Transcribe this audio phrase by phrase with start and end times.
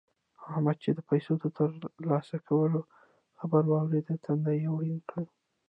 [0.49, 1.69] احمد چې د پيسو د تر
[2.09, 2.79] لاسه کولو
[3.39, 5.23] خبره واورېده؛ تندی يې ورين کړ.